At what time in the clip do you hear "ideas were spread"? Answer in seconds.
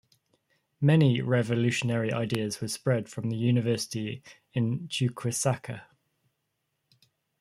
2.11-3.07